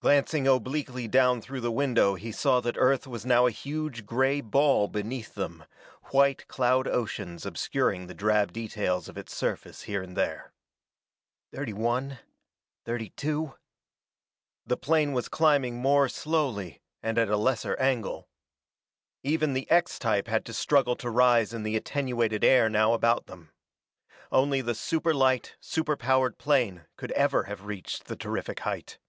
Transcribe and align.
Glancing 0.00 0.46
obliquely 0.46 1.08
down 1.08 1.40
through 1.40 1.60
the 1.60 1.72
window 1.72 2.14
he 2.14 2.30
saw 2.30 2.60
that 2.60 2.76
Earth 2.78 3.04
was 3.08 3.26
now 3.26 3.46
a 3.46 3.50
huge 3.50 4.06
gray 4.06 4.40
ball 4.40 4.86
beneath 4.86 5.34
them, 5.34 5.64
white 6.12 6.46
cloud 6.46 6.86
oceans 6.86 7.44
obscuring 7.44 8.06
the 8.06 8.14
drab 8.14 8.52
details 8.52 9.08
of 9.08 9.18
its 9.18 9.34
surface 9.34 9.82
here 9.82 10.00
and 10.00 10.16
there." 10.16 10.52
31 11.52 12.20
32" 12.84 13.56
The 14.68 14.76
plane 14.76 15.14
was 15.14 15.28
climbing 15.28 15.78
more 15.78 16.08
slowly, 16.08 16.80
and 17.02 17.18
at 17.18 17.28
a 17.28 17.36
lesser 17.36 17.74
angle. 17.80 18.28
Even 19.24 19.52
the 19.52 19.68
X 19.68 19.98
type 19.98 20.28
had 20.28 20.44
to 20.44 20.54
struggle 20.54 20.94
to 20.94 21.10
rise 21.10 21.52
in 21.52 21.64
the 21.64 21.74
attenuated 21.74 22.44
air 22.44 22.68
now 22.68 22.92
about 22.92 23.26
them. 23.26 23.50
Only 24.30 24.60
the 24.60 24.76
super 24.76 25.12
light, 25.12 25.56
super 25.58 25.96
powered 25.96 26.38
plane 26.38 26.86
could 26.96 27.10
ever 27.12 27.42
have 27.42 27.64
reached 27.64 28.04
the 28.04 28.14
terrific 28.14 28.60
height. 28.60 29.00